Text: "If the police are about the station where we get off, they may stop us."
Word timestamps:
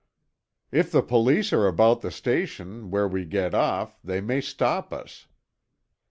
"If 0.71 0.91
the 0.91 1.03
police 1.03 1.53
are 1.53 1.67
about 1.67 2.01
the 2.01 2.09
station 2.09 2.89
where 2.89 3.07
we 3.07 3.23
get 3.23 3.53
off, 3.53 3.99
they 4.03 4.19
may 4.19 4.41
stop 4.41 4.91
us." 4.91 5.27